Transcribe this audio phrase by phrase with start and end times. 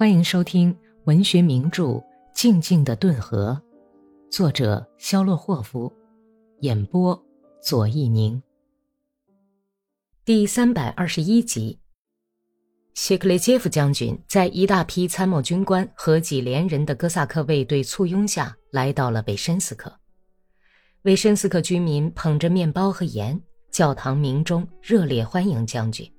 [0.00, 0.74] 欢迎收听
[1.04, 1.84] 文学名著
[2.32, 3.60] 《静静的顿河》，
[4.34, 5.92] 作者肖洛霍夫，
[6.60, 7.22] 演播
[7.62, 8.42] 左一宁。
[10.24, 11.78] 第三百二十一集，
[12.94, 19.94] 谢克雷杰夫将军在一大批参谋军官和几连人的哥萨克卫队簇拥下来到了维申斯克。
[21.02, 23.38] 维申斯克居民捧着面包和盐，
[23.70, 26.10] 教堂鸣钟热烈欢迎将军。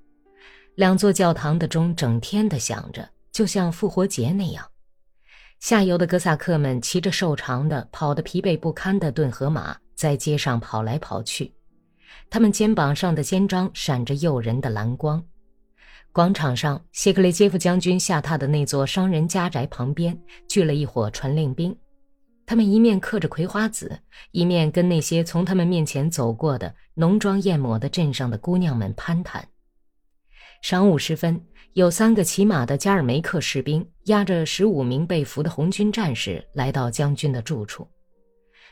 [0.76, 3.10] 两座教堂的钟整天的响着。
[3.32, 4.66] 就像复活节那样，
[5.60, 11.54] 下游的哥萨克们骑着瘦长的、跑得疲惫不堪的顿河马，在街上跑来跑去。
[12.30, 15.24] 他们肩膀上的肩章闪着诱人的蓝光。
[16.12, 21.74] 广场上，谢克雷杰夫将军下榻的那座商人家宅旁边，聚了一伙传令兵。
[22.46, 23.98] 他们一面嗑着葵花籽，
[24.32, 29.48] 一面跟那些从他们面前走过的浓妆艳抹的镇上的姑娘们攀谈。
[30.62, 31.42] 晌午时分。
[31.74, 37.88] 有三个骑马的加尔梅克士兵押着十五名被俘的红军战士来到将军的住处，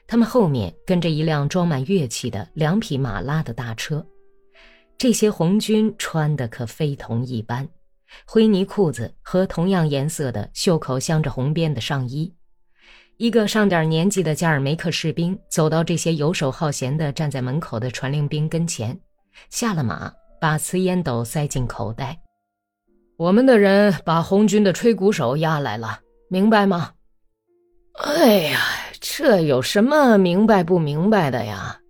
[0.06, 4.06] 他们后面跟着一辆装满乐器的两匹马拉的大车。
[4.98, 7.66] 这些红军穿的可非同一般，
[8.26, 12.34] 灰呢裤子和同样颜色的袖口镶着红边的上衣。
[13.16, 19.00] 一个上点年纪的加尔梅克士兵走到这些游手好闲的站在门口的传令兵跟前，
[19.50, 20.12] 下了马，
[20.42, 22.20] 把瓷烟斗塞进口袋。
[23.20, 26.94] 我们的人把红军的吹鼓手押来了，明白吗？
[27.96, 28.62] 哎呀，
[29.02, 31.82] 这有什么明白不明白的呀？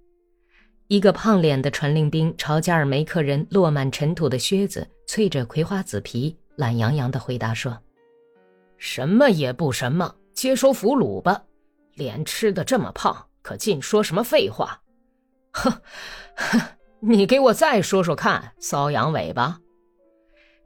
[0.88, 7.78] 一个胖脸的传令兵朝加尔梅克人落满尘土的靴子啐着葵花籽皮，懒洋洋地回答说
[8.80, 11.44] ：“什么也不什么，接收俘虏吧。
[11.94, 14.82] 脸吃的这么胖，可尽说什么废话？
[15.52, 15.72] 哼，
[16.36, 16.60] 哼，
[17.02, 19.60] 你给我再说说看，搔痒尾巴。”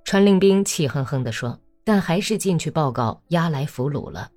[0.05, 4.29] 传令兵气哼哼地说，但还是进去报告押来俘虏了。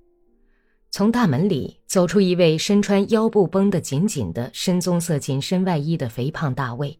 [0.90, 6.98] 从大门里走出一位身穿腰部绷得紧紧的深棕色紧身外衣的肥胖大卫，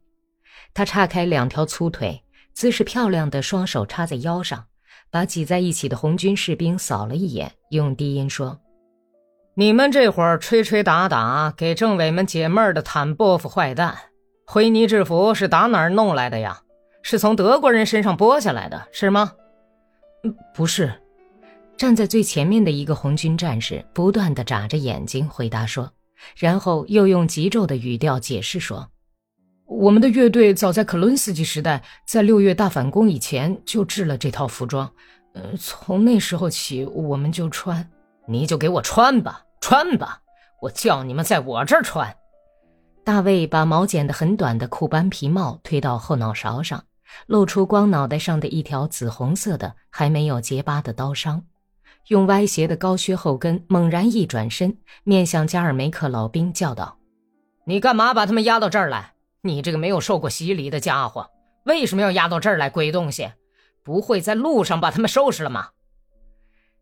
[0.74, 2.22] 他叉开两条粗腿，
[2.52, 4.66] 姿势漂亮的双手插在腰上，
[5.10, 8.60] 把挤在一起的红军士兵扫了一眼，用低音说
[9.54, 13.96] ：“你们这会儿吹吹打打给政委们解闷儿的坦波夫坏蛋，
[14.44, 16.60] 灰泥制服是打哪儿弄来的呀？”
[17.08, 19.32] 是从德国人身上剥下来的，是吗？
[20.24, 20.92] 嗯不是。
[21.76, 25.92] 站在最前面的一个红军战士不断的眨着眼睛回答说，
[26.36, 28.90] 然后又用急骤的语调解释说
[29.66, 34.90] ：“我们的乐队早在克伦斯基时代，在六月大反攻以前就制了这套服装。
[35.34, 37.88] 呃，从那时候起，我们就穿。
[38.26, 40.20] 你就给我穿吧，穿吧，
[40.60, 42.12] 我叫你们在我这儿穿。”
[43.06, 46.82] 大卫把毛剪得很短的库班皮帽推到后脑勺上。
[47.26, 51.44] 露出光脑袋上的一条紫红色的、还没有结疤的刀伤，
[52.08, 56.98] 用歪斜的高靴后跟猛然一转身，面向加尔梅克老兵叫道
[57.66, 59.14] ：“你干嘛把他们押到这儿来？
[59.42, 61.28] 你这个没有受过洗礼的家伙，
[61.64, 62.70] 为什么要押到这儿来？
[62.70, 63.30] 鬼东西，
[63.82, 65.70] 不会在路上把他们收拾了吗？”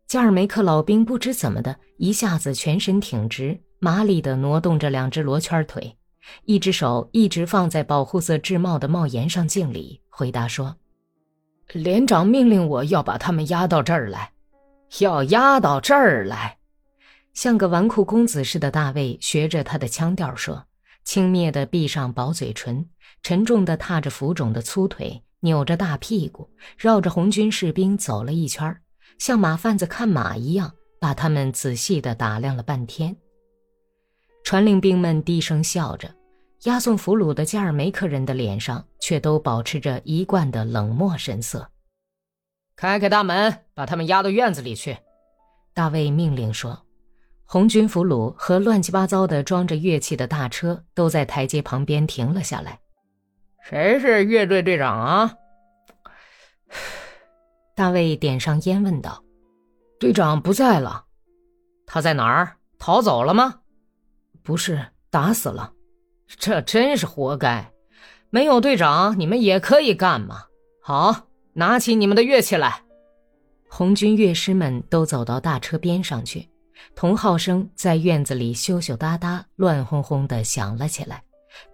[0.07, 5.97] 加尔梅克老兵不知怎么的，一下子全身挺直，麻利地挪动着两只罗圈腿。
[6.45, 10.75] 一只手一直放在保护色制帽的帽檐上敬礼，回答说
[11.73, 14.31] ：“连长命令我要把他们押到这儿来，
[14.99, 16.57] 要押到这儿来。”
[17.33, 20.65] 像个纨绔公子似的大卫学着他的腔调说，
[21.03, 22.87] 轻蔑地闭上薄嘴唇，
[23.21, 28.75] 沉重地踏着浮肿的粗腿，扭着大屁股，绕着红军士兵走了一圈，
[29.17, 33.17] 像马贩子看马一样，把他们仔细地打量了半天。
[34.45, 36.07] 传令兵们低声笑着，
[36.65, 41.67] 押送俘虏的加尔梅克人的脸上却都保持着一贯的冷漠神色。
[42.75, 44.95] 开开大门，把他们押到院子里去。
[45.73, 46.79] 大卫命令说。
[47.47, 52.79] 红军俘虏和乱七八糟的装着乐器的大车都在台阶旁边停了下来。
[53.61, 55.31] 谁是乐队队长啊？
[57.75, 59.23] 大卫点上烟问道。
[59.99, 61.05] 队长不在了。
[61.85, 62.57] 他在哪儿？
[62.79, 63.61] 逃走了吗？
[64.45, 65.73] 不是打死了，
[66.27, 67.73] 这真是活该！
[68.29, 70.43] 没有队长，你们也可以干嘛？
[70.81, 72.83] 好，拿起你们的乐器来。
[73.67, 76.47] 红军乐师们都走到大车边上去，
[76.93, 81.23] 铜号声在院子里羞羞答答、乱哄哄地响了起来，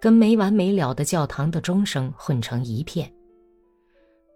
[0.00, 3.12] 跟没完没了的教堂的钟声混成一片。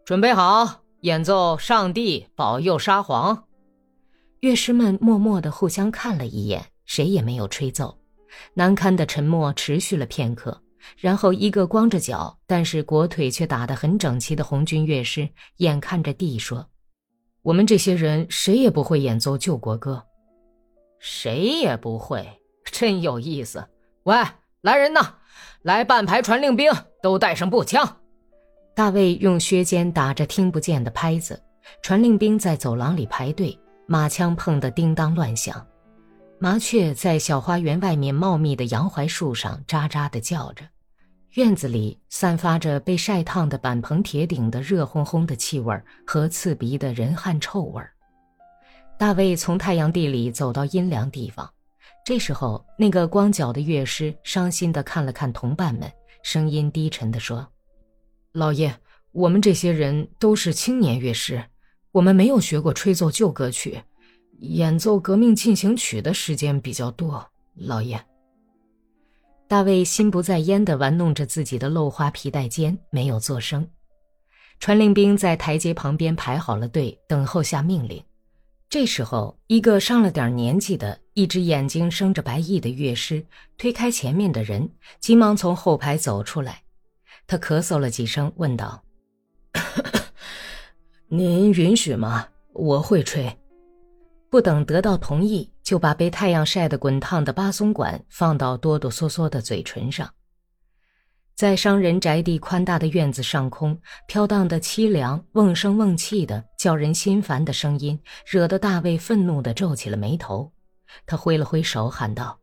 [0.05, 3.35] 准备好，演奏《上帝保佑沙皇》。
[4.41, 7.99] 乐师们默默地互相看了一眼，谁也没有吹奏。
[8.55, 10.63] 难堪的沉默持续了片刻，
[10.99, 16.67] 然后一个光着脚，但是裹腿却打得很整齐的红军乐师，眼看着地说
[17.43, 20.03] ：“我们这些人谁也不会演奏救国歌。
[20.99, 22.27] 谁也不会，
[22.65, 23.65] 真有意思。
[24.05, 24.17] 喂，
[24.63, 25.15] 来人呐，
[25.63, 26.73] 来半排传令兵，
[27.03, 27.99] 都带上步枪。
[28.75, 31.43] 大卫用靴尖打着听不见的拍子，
[31.83, 35.65] 传令兵在走廊里排队，马枪碰得叮当乱响。
[36.39, 40.65] 麻雀在小花园外面茂密的杨槐树上喳喳地叫着。
[41.33, 45.75] 院子里散发着被晒烫的板棚铁顶的热烘烘的气味
[46.07, 47.83] 和刺鼻的人汗臭味
[48.99, 51.51] 大卫从太阳地里走到阴凉地方，
[52.05, 55.91] 这时候，那个光脚的乐师伤心地看了看同伴们，
[56.23, 57.47] 声音低沉地说
[58.33, 58.75] ：“老爷，
[59.13, 61.45] 我们这些人都是青年乐师，
[61.93, 63.83] 我们没有学过吹奏旧歌曲，
[64.41, 68.03] 演奏革命进行曲的时间比较多。”老爷。
[69.49, 73.67] 大卫心不在焉地玩弄着自己的漏花皮带尖，没有作声。
[74.59, 78.03] 传令兵在台阶旁边排好了队，等候下命令。
[78.69, 83.25] 这时候，一个上了点年纪的、一只眼睛生着白翼的乐师
[83.57, 84.69] 推开前面的人，
[84.99, 86.63] 急忙从后排走出来。
[87.29, 88.83] 他咳嗽了几声，问道
[91.07, 92.27] ：“您允许吗？
[92.53, 93.35] 我会吹。”
[94.37, 100.07] 不等得到同意，就把被太阳晒得滚烫的巴松管放到哆哆嗦嗦的嘴唇上。
[101.35, 110.53] 在商人宅地宽大的院子上空飘荡的凄凉、瓮声瓮气的、叫人心烦的声音，惹得大卫愤怒地皱起了眉头。
[111.07, 112.39] 他挥了挥手，喊道：“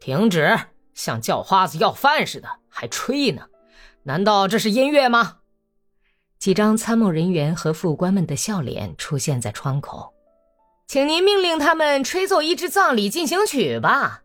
[0.00, 0.58] 停止！
[0.94, 3.42] 像叫花子要饭似的，还吹呢？
[4.04, 5.40] 难道这是音乐吗？”
[6.40, 10.10] 几张参谋人员和副官们的笑脸出现在窗口。
[10.86, 14.22] 请您命令他们吹奏一支葬礼进行曲吧。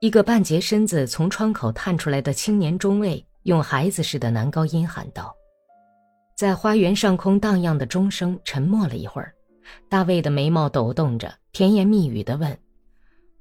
[0.00, 5.32] 一个半截身子从窗口探出来的青年中尉用孩子似的男高音喊道。
[6.36, 9.32] 在花园上空荡漾的钟声沉默了一会儿，
[9.88, 12.58] 大卫的眉毛抖动着，甜言蜜语地问：“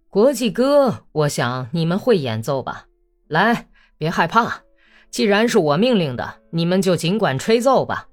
[0.09, 2.85] 国际歌，我想你们会演奏吧？
[3.29, 3.67] 来，
[3.97, 4.61] 别害怕，
[5.09, 8.07] 既然是我命令的，你们就尽管吹奏吧。”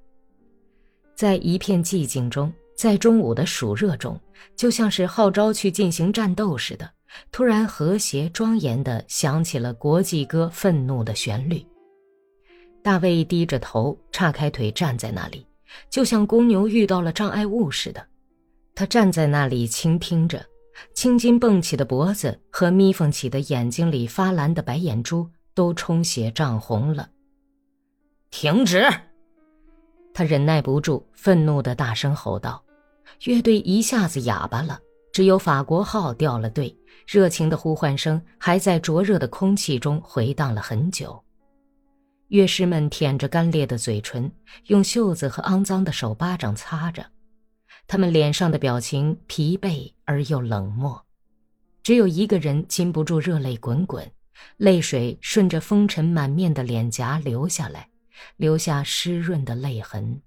[1.15, 2.51] 在一片寂静中。
[2.77, 4.21] 在中午的暑热中，
[4.55, 6.89] 就像是号召去进行战斗似的，
[7.31, 11.65] 突然和谐庄严地响起了国际歌愤怒的旋律。
[12.81, 15.45] 大卫低着头，岔开腿站在那里，
[15.89, 18.05] 就像公牛遇到了障碍物似的。
[18.73, 20.45] 他站在那里倾听着，
[20.93, 27.09] 青筋蹦起的脖子和眯缝起的眼睛里发蓝的白眼珠都充血涨红了。
[28.29, 28.87] 停止！
[30.13, 32.63] 他忍耐不住，愤怒地大声吼道。
[33.25, 34.79] 乐队一下子哑巴了，
[35.11, 36.77] 只有法国号掉了队，
[37.07, 41.23] 热情的呼唤声还在灼热的空气中回荡了很久。
[42.27, 44.31] 乐师们舔着干裂的嘴唇，
[44.65, 47.05] 用袖子和肮脏的手巴掌擦着，
[47.87, 51.05] 他们脸上的表情疲惫而又冷漠。
[51.81, 54.11] 只有一个人禁不住热泪滚滚，
[54.57, 57.87] 泪水顺着风尘满面的脸颊流下来，
[58.35, 60.21] 留下湿润的泪痕。